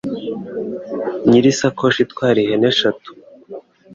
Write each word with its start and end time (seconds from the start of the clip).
nyir'isakoshi 1.27 1.99
itwara 2.05 2.37
ihene 2.43 2.67
eshatu 2.73 3.09